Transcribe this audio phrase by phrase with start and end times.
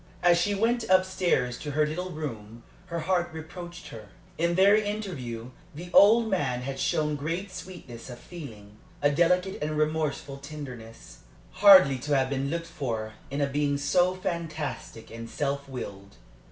[0.23, 4.09] As she went up stairs to her little room her heart reproached her.
[4.35, 9.77] In their interview the old man had shown great sweetness of feeling, a delicate and
[9.77, 11.19] remorseful tenderness,
[11.51, 16.15] hardly to have been looked for in a being so fantastic and self willed.